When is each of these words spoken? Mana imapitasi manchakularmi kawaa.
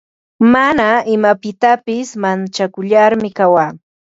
Mana 0.53 0.87
imapitasi 1.15 1.97
manchakularmi 2.21 3.29
kawaa. 3.37 3.71